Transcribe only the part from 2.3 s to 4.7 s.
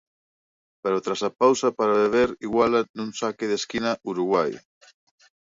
iguala nun saque de esquina Uruguai.